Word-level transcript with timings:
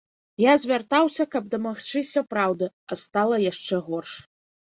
Я 0.43 0.53
звяртаўся, 0.61 1.25
каб 1.35 1.51
дамагчыся 1.53 2.23
праўды, 2.31 2.71
а 2.95 2.97
стала 3.03 3.35
яшчэ 3.51 3.83
горш. 3.91 4.17